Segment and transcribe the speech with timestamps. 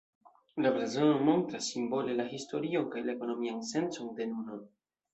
[0.63, 4.63] La blazono montras simbole la historion kaj la ekonomian sencon de nuno.